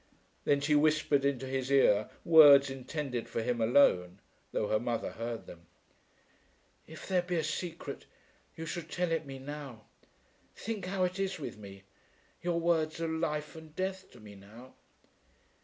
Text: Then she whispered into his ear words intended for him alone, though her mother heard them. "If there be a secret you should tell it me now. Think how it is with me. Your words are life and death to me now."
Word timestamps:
Then 0.45 0.61
she 0.61 0.73
whispered 0.73 1.23
into 1.23 1.45
his 1.45 1.69
ear 1.69 2.09
words 2.25 2.71
intended 2.71 3.29
for 3.29 3.43
him 3.43 3.61
alone, 3.61 4.19
though 4.51 4.67
her 4.67 4.79
mother 4.79 5.11
heard 5.11 5.45
them. 5.45 5.67
"If 6.87 7.07
there 7.07 7.21
be 7.21 7.35
a 7.35 7.43
secret 7.43 8.07
you 8.57 8.65
should 8.65 8.89
tell 8.89 9.11
it 9.11 9.27
me 9.27 9.37
now. 9.37 9.83
Think 10.55 10.87
how 10.87 11.03
it 11.03 11.19
is 11.19 11.37
with 11.37 11.59
me. 11.59 11.83
Your 12.41 12.59
words 12.59 12.99
are 12.99 13.07
life 13.07 13.55
and 13.55 13.75
death 13.75 14.09
to 14.09 14.19
me 14.19 14.33
now." 14.33 14.73